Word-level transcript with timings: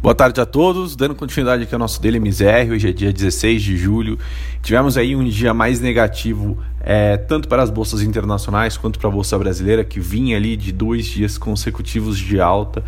Boa 0.00 0.14
tarde 0.14 0.40
a 0.40 0.46
todos, 0.46 0.94
dando 0.94 1.12
continuidade 1.12 1.64
aqui 1.64 1.74
ao 1.74 1.78
nosso 1.78 2.00
Daily 2.00 2.20
MZR, 2.20 2.70
hoje 2.70 2.88
é 2.88 2.92
dia 2.92 3.12
16 3.12 3.60
de 3.60 3.76
julho. 3.76 4.16
Tivemos 4.62 4.96
aí 4.96 5.16
um 5.16 5.24
dia 5.24 5.52
mais 5.52 5.80
negativo, 5.80 6.56
é, 6.80 7.16
tanto 7.16 7.48
para 7.48 7.64
as 7.64 7.68
bolsas 7.68 8.00
internacionais 8.00 8.76
quanto 8.76 8.96
para 8.96 9.08
a 9.08 9.10
bolsa 9.12 9.36
brasileira, 9.36 9.82
que 9.82 9.98
vinha 9.98 10.36
ali 10.36 10.56
de 10.56 10.70
dois 10.70 11.04
dias 11.04 11.36
consecutivos 11.36 12.16
de 12.16 12.40
alta. 12.40 12.84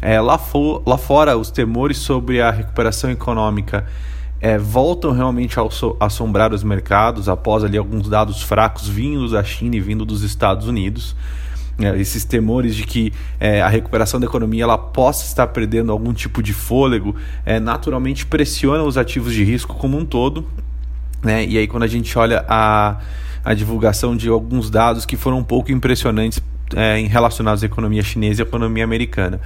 É, 0.00 0.18
lá, 0.18 0.40
lá 0.86 0.96
fora, 0.96 1.36
os 1.36 1.50
temores 1.50 1.98
sobre 1.98 2.40
a 2.40 2.50
recuperação 2.50 3.10
econômica 3.10 3.84
é, 4.40 4.56
voltam 4.56 5.12
realmente 5.12 5.60
a 5.60 5.68
assombrar 6.00 6.54
os 6.54 6.64
mercados 6.64 7.28
após 7.28 7.64
ali 7.64 7.76
alguns 7.76 8.08
dados 8.08 8.42
fracos 8.42 8.88
vindos 8.88 9.32
da 9.32 9.44
China 9.44 9.76
e 9.76 9.80
vindo 9.80 10.06
dos 10.06 10.22
Estados 10.22 10.66
Unidos 10.66 11.14
é, 11.78 11.98
esses 11.98 12.24
temores 12.24 12.74
de 12.74 12.84
que 12.84 13.12
é, 13.38 13.60
a 13.60 13.68
recuperação 13.68 14.18
da 14.18 14.26
economia 14.26 14.64
ela 14.64 14.78
possa 14.78 15.26
estar 15.26 15.46
perdendo 15.48 15.92
algum 15.92 16.12
tipo 16.12 16.42
de 16.42 16.54
fôlego, 16.54 17.14
é, 17.44 17.60
naturalmente 17.60 18.24
pressiona 18.24 18.82
os 18.82 18.96
ativos 18.96 19.32
de 19.34 19.44
risco 19.44 19.74
como 19.74 19.98
um 19.98 20.04
todo. 20.04 20.46
Né? 21.22 21.44
E 21.44 21.58
aí, 21.58 21.66
quando 21.66 21.82
a 21.82 21.88
gente 21.88 22.16
olha 22.18 22.44
a, 22.48 22.98
a 23.44 23.54
divulgação 23.54 24.16
de 24.16 24.28
alguns 24.28 24.70
dados 24.70 25.04
que 25.04 25.16
foram 25.16 25.38
um 25.38 25.44
pouco 25.44 25.70
impressionantes 25.70 26.40
é, 26.74 26.98
em 26.98 27.06
relacionados 27.06 27.62
à 27.62 27.66
economia 27.66 28.02
chinesa 28.02 28.42
e 28.42 28.44
à 28.44 28.46
economia 28.46 28.84
americana. 28.84 29.40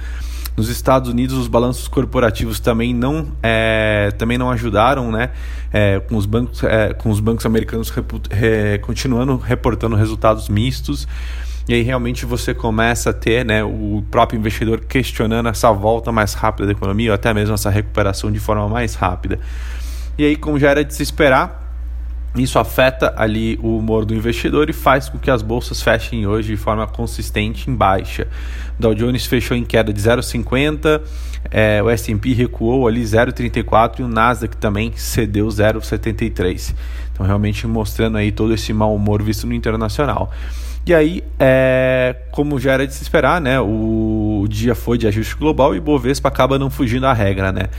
Nos 0.55 0.69
Estados 0.69 1.09
Unidos, 1.09 1.37
os 1.37 1.47
balanços 1.47 1.87
corporativos 1.87 2.59
também 2.59 2.93
não, 2.93 3.27
é, 3.41 4.11
também 4.17 4.37
não 4.37 4.51
ajudaram, 4.51 5.11
né? 5.11 5.29
É, 5.71 5.99
com, 6.01 6.17
os 6.17 6.25
bancos, 6.25 6.61
é, 6.63 6.93
com 6.93 7.09
os 7.09 7.21
bancos 7.21 7.45
americanos 7.45 7.91
continuando 8.81 9.37
reportando 9.37 9.95
resultados 9.95 10.49
mistos. 10.49 11.07
E 11.67 11.73
aí 11.73 11.81
realmente 11.81 12.25
você 12.25 12.53
começa 12.53 13.11
a 13.11 13.13
ter 13.13 13.45
né, 13.45 13.63
o 13.63 14.03
próprio 14.09 14.37
investidor 14.37 14.81
questionando 14.81 15.47
essa 15.47 15.71
volta 15.71 16.11
mais 16.11 16.33
rápida 16.33 16.67
da 16.67 16.71
economia, 16.71 17.11
ou 17.11 17.15
até 17.15 17.33
mesmo 17.33 17.53
essa 17.53 17.69
recuperação 17.69 18.31
de 18.31 18.39
forma 18.39 18.67
mais 18.67 18.95
rápida. 18.95 19.39
E 20.17 20.25
aí, 20.25 20.35
como 20.35 20.59
já 20.59 20.71
era 20.71 20.83
de 20.83 20.93
se 20.93 21.01
esperar, 21.03 21.61
isso 22.35 22.57
afeta 22.57 23.13
ali 23.17 23.59
o 23.61 23.77
humor 23.77 24.05
do 24.05 24.15
investidor 24.15 24.69
e 24.69 24.73
faz 24.73 25.09
com 25.09 25.17
que 25.17 25.29
as 25.29 25.41
bolsas 25.41 25.81
fechem 25.81 26.25
hoje 26.25 26.49
de 26.49 26.57
forma 26.57 26.87
consistente 26.87 27.69
em 27.69 27.75
baixa. 27.75 28.27
O 28.79 28.81
Dow 28.81 28.95
Jones 28.95 29.25
fechou 29.25 29.55
em 29.55 29.65
queda 29.65 29.91
de 29.91 29.99
0,50, 29.99 31.01
é, 31.49 31.83
o 31.83 31.89
S&P 31.89 32.33
recuou 32.33 32.87
ali 32.87 33.01
0,34 33.01 33.99
e 33.99 34.03
o 34.03 34.07
Nasdaq 34.07 34.55
também 34.57 34.93
cedeu 34.95 35.47
0,73. 35.47 36.73
Então 37.11 37.25
realmente 37.25 37.67
mostrando 37.67 38.17
aí 38.17 38.31
todo 38.31 38.53
esse 38.53 38.71
mau 38.71 38.95
humor 38.95 39.21
visto 39.21 39.45
no 39.45 39.53
internacional. 39.53 40.31
E 40.85 40.93
aí, 40.93 41.23
é, 41.39 42.15
como 42.31 42.59
já 42.59 42.73
era 42.73 42.87
de 42.87 42.93
se 42.93 43.03
esperar, 43.03 43.39
né, 43.39 43.59
o 43.59 44.45
dia 44.49 44.73
foi 44.73 44.97
de 44.97 45.07
ajuste 45.07 45.35
global 45.35 45.75
e 45.75 45.79
Bovespa 45.79 46.27
acaba 46.27 46.57
não 46.57 46.71
fugindo 46.71 47.01
da 47.01 47.13
regra, 47.13 47.51
né? 47.51 47.69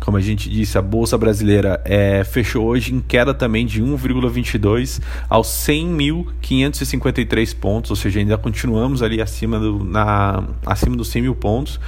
Como 0.00 0.16
a 0.16 0.20
gente 0.20 0.48
disse, 0.48 0.78
a 0.78 0.82
Bolsa 0.82 1.16
Brasileira 1.16 1.80
é, 1.84 2.24
fechou 2.24 2.66
hoje 2.66 2.92
em 2.94 3.00
queda 3.00 3.34
também 3.34 3.66
de 3.66 3.82
1,22 3.82 5.00
aos 5.28 5.46
100.553 5.46 7.54
pontos, 7.54 7.90
ou 7.90 7.96
seja, 7.96 8.18
ainda 8.18 8.38
continuamos 8.38 9.02
ali 9.02 9.20
acima, 9.20 9.60
do, 9.60 9.84
na, 9.84 10.42
acima 10.64 10.96
dos 10.96 11.08
100 11.08 11.22
mil 11.22 11.34
pontos. 11.34 11.78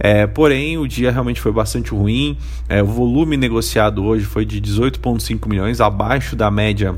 É, 0.00 0.26
porém, 0.26 0.78
o 0.78 0.88
dia 0.88 1.12
realmente 1.12 1.40
foi 1.40 1.52
bastante 1.52 1.90
ruim. 1.90 2.36
É, 2.68 2.82
o 2.82 2.86
volume 2.86 3.36
negociado 3.36 4.02
hoje 4.02 4.24
foi 4.24 4.44
de 4.44 4.60
18,5 4.60 5.46
milhões, 5.46 5.80
abaixo 5.80 6.34
da 6.34 6.50
média 6.50 6.96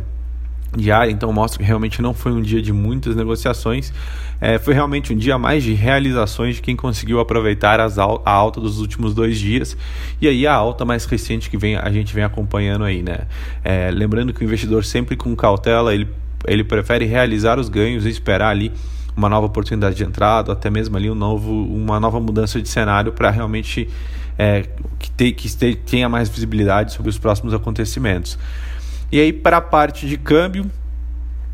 diária, 0.76 1.10
então 1.10 1.32
mostra 1.32 1.58
que 1.58 1.64
realmente 1.64 2.02
não 2.02 2.12
foi 2.12 2.32
um 2.32 2.40
dia 2.40 2.60
de 2.60 2.72
muitas 2.72 3.14
negociações, 3.14 3.92
é, 4.40 4.58
foi 4.58 4.74
realmente 4.74 5.12
um 5.12 5.16
dia 5.16 5.38
mais 5.38 5.62
de 5.62 5.72
realizações 5.72 6.56
de 6.56 6.62
quem 6.62 6.76
conseguiu 6.76 7.20
aproveitar 7.20 7.80
as 7.80 7.98
al 7.98 8.22
a 8.24 8.30
alta 8.30 8.60
dos 8.60 8.80
últimos 8.80 9.14
dois 9.14 9.38
dias 9.38 9.76
e 10.20 10.28
aí 10.28 10.46
a 10.46 10.54
alta 10.54 10.84
mais 10.84 11.04
recente 11.04 11.48
que 11.48 11.56
vem, 11.56 11.76
a 11.76 11.90
gente 11.90 12.14
vem 12.14 12.24
acompanhando 12.24 12.84
aí, 12.84 13.02
né? 13.02 13.20
É, 13.62 13.90
lembrando 13.90 14.32
que 14.32 14.42
o 14.42 14.44
investidor 14.44 14.84
sempre 14.84 15.16
com 15.16 15.34
cautela, 15.34 15.94
ele, 15.94 16.08
ele 16.46 16.64
prefere 16.64 17.04
realizar 17.04 17.58
os 17.58 17.68
ganhos 17.68 18.04
e 18.06 18.08
esperar 18.08 18.50
ali 18.50 18.72
uma 19.16 19.28
nova 19.28 19.46
oportunidade 19.46 19.94
de 19.94 20.04
entrada, 20.04 20.52
até 20.52 20.68
mesmo 20.68 20.96
ali 20.96 21.08
um 21.08 21.14
novo, 21.14 21.50
uma 21.52 22.00
nova 22.00 22.18
mudança 22.18 22.60
de 22.60 22.68
cenário 22.68 23.12
para 23.12 23.30
realmente 23.30 23.88
é, 24.38 24.64
que, 24.98 25.10
te, 25.10 25.32
que 25.32 25.76
tenha 25.76 26.08
mais 26.08 26.28
visibilidade 26.28 26.92
sobre 26.92 27.10
os 27.10 27.18
próximos 27.18 27.54
acontecimentos. 27.54 28.38
E 29.14 29.20
aí, 29.20 29.32
para 29.32 29.58
a 29.58 29.60
parte 29.60 30.08
de 30.08 30.18
câmbio, 30.18 30.68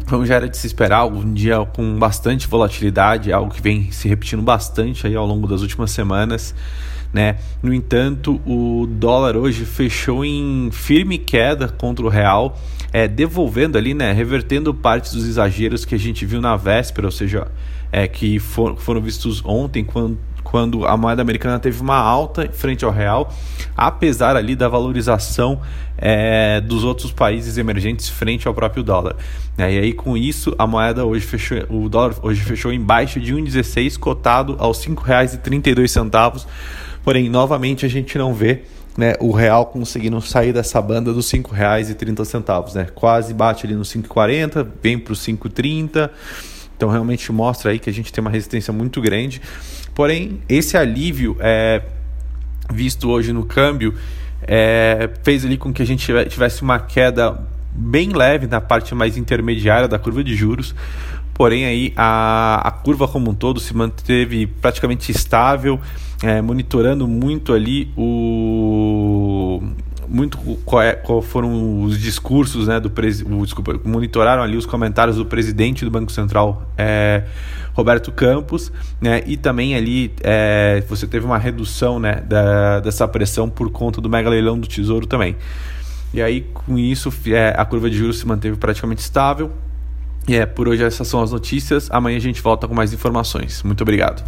como 0.08 0.24
já 0.24 0.36
era 0.36 0.48
de 0.48 0.56
se 0.56 0.66
esperar, 0.66 1.04
um 1.04 1.34
dia 1.34 1.58
com 1.76 1.98
bastante 1.98 2.48
volatilidade, 2.48 3.30
algo 3.30 3.52
que 3.52 3.60
vem 3.60 3.92
se 3.92 4.08
repetindo 4.08 4.40
bastante 4.40 5.06
aí 5.06 5.14
ao 5.14 5.26
longo 5.26 5.46
das 5.46 5.60
últimas 5.60 5.90
semanas. 5.90 6.54
Né? 7.12 7.36
No 7.62 7.74
entanto, 7.74 8.40
o 8.46 8.86
dólar 8.86 9.36
hoje 9.36 9.66
fechou 9.66 10.24
em 10.24 10.70
firme 10.72 11.18
queda 11.18 11.68
contra 11.68 12.02
o 12.02 12.08
real, 12.08 12.58
é, 12.94 13.06
devolvendo 13.06 13.76
ali, 13.76 13.92
né, 13.92 14.10
revertendo 14.10 14.72
parte 14.72 15.12
dos 15.12 15.28
exageros 15.28 15.84
que 15.84 15.94
a 15.94 15.98
gente 15.98 16.24
viu 16.24 16.40
na 16.40 16.56
véspera, 16.56 17.08
ou 17.08 17.12
seja, 17.12 17.46
é, 17.92 18.08
que 18.08 18.38
for, 18.38 18.78
foram 18.78 19.02
vistos 19.02 19.42
ontem 19.44 19.84
quando 19.84 20.16
quando 20.50 20.84
a 20.84 20.96
moeda 20.96 21.22
americana 21.22 21.60
teve 21.60 21.80
uma 21.80 21.96
alta 21.96 22.50
frente 22.52 22.84
ao 22.84 22.90
real, 22.90 23.32
apesar 23.76 24.34
ali 24.34 24.56
da 24.56 24.68
valorização 24.68 25.60
é, 25.96 26.60
dos 26.60 26.82
outros 26.82 27.12
países 27.12 27.56
emergentes 27.56 28.08
frente 28.08 28.48
ao 28.48 28.54
próprio 28.54 28.82
dólar. 28.82 29.14
É, 29.56 29.72
e 29.72 29.78
aí 29.78 29.92
com 29.92 30.16
isso 30.16 30.52
a 30.58 30.66
moeda 30.66 31.04
hoje 31.04 31.24
fechou, 31.24 31.58
o 31.68 31.88
dólar 31.88 32.16
hoje 32.20 32.40
fechou 32.40 32.72
em 32.72 32.80
baixa 32.80 33.20
de 33.20 33.32
1,16 33.32 33.96
cotado 33.96 34.56
aos 34.58 34.84
R$ 34.84 34.92
5,32. 34.92 36.46
Porém, 37.04 37.28
novamente 37.28 37.86
a 37.86 37.88
gente 37.88 38.18
não 38.18 38.34
vê 38.34 38.62
né, 38.96 39.14
o 39.20 39.30
real 39.30 39.66
conseguindo 39.66 40.20
sair 40.20 40.52
dessa 40.52 40.82
banda 40.82 41.12
dos 41.12 41.30
R$ 41.30 41.38
5,30, 41.38 42.74
né? 42.74 42.88
Quase 42.92 43.32
bate 43.32 43.66
ali 43.66 43.76
no 43.76 43.82
5,40, 43.82 44.66
vem 44.82 44.98
para 44.98 45.12
os 45.12 45.20
5,30. 45.20 46.10
Então 46.80 46.88
realmente 46.88 47.30
mostra 47.30 47.72
aí 47.72 47.78
que 47.78 47.90
a 47.90 47.92
gente 47.92 48.10
tem 48.10 48.22
uma 48.22 48.30
resistência 48.30 48.72
muito 48.72 49.02
grande. 49.02 49.38
Porém, 49.94 50.40
esse 50.48 50.78
alívio 50.78 51.36
é, 51.38 51.82
visto 52.72 53.10
hoje 53.10 53.34
no 53.34 53.44
câmbio 53.44 53.94
é, 54.48 55.10
fez 55.22 55.44
ali 55.44 55.58
com 55.58 55.74
que 55.74 55.82
a 55.82 55.84
gente 55.84 56.10
tivesse 56.30 56.62
uma 56.62 56.78
queda 56.78 57.38
bem 57.70 58.14
leve 58.14 58.46
na 58.46 58.62
parte 58.62 58.94
mais 58.94 59.18
intermediária 59.18 59.86
da 59.86 59.98
curva 59.98 60.24
de 60.24 60.34
juros. 60.34 60.74
Porém, 61.34 61.66
aí 61.66 61.92
a, 61.94 62.66
a 62.66 62.70
curva 62.70 63.06
como 63.06 63.30
um 63.30 63.34
todo 63.34 63.60
se 63.60 63.76
manteve 63.76 64.46
praticamente 64.46 65.12
estável, 65.12 65.78
é, 66.22 66.40
monitorando 66.40 67.06
muito 67.06 67.52
ali 67.52 67.92
o, 67.94 69.62
muito 70.10 70.36
qual, 70.64 70.82
é, 70.82 70.92
qual 70.94 71.22
foram 71.22 71.82
os 71.82 71.98
discursos 71.98 72.66
né, 72.66 72.80
do 72.80 72.90
presidente. 72.90 73.42
Desculpa, 73.44 73.80
monitoraram 73.84 74.42
ali 74.42 74.56
os 74.56 74.66
comentários 74.66 75.16
do 75.16 75.24
presidente 75.24 75.84
do 75.84 75.90
Banco 75.90 76.10
Central, 76.10 76.68
é, 76.76 77.22
Roberto 77.72 78.10
Campos, 78.10 78.72
né, 79.00 79.22
e 79.24 79.36
também 79.36 79.76
ali 79.76 80.12
é, 80.22 80.82
você 80.88 81.06
teve 81.06 81.24
uma 81.24 81.38
redução 81.38 82.00
né, 82.00 82.16
da, 82.26 82.80
dessa 82.80 83.06
pressão 83.06 83.48
por 83.48 83.70
conta 83.70 84.00
do 84.00 84.10
mega 84.10 84.28
leilão 84.28 84.58
do 84.58 84.66
Tesouro 84.66 85.06
também. 85.06 85.36
E 86.12 86.20
aí, 86.20 86.40
com 86.52 86.76
isso, 86.76 87.12
é, 87.26 87.54
a 87.56 87.64
curva 87.64 87.88
de 87.88 87.96
juros 87.96 88.18
se 88.18 88.26
manteve 88.26 88.56
praticamente 88.56 89.00
estável. 89.00 89.52
E 90.26 90.34
é, 90.34 90.44
por 90.44 90.68
hoje 90.68 90.82
essas 90.82 91.06
são 91.06 91.22
as 91.22 91.30
notícias. 91.30 91.88
Amanhã 91.90 92.16
a 92.16 92.20
gente 92.20 92.42
volta 92.42 92.66
com 92.66 92.74
mais 92.74 92.92
informações. 92.92 93.62
Muito 93.62 93.82
obrigado. 93.82 94.24